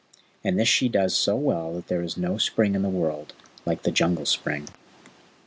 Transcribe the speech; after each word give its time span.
And 0.43 0.57
this 0.59 0.67
she 0.67 0.89
does 0.89 1.15
so 1.15 1.35
well 1.35 1.73
that 1.75 1.87
there 1.87 2.01
is 2.01 2.17
no 2.17 2.39
spring 2.39 2.73
in 2.73 2.81
the 2.81 2.89
world 2.89 3.33
like 3.67 3.83
the 3.83 3.91
Jungle 3.91 4.25
spring. 4.25 4.67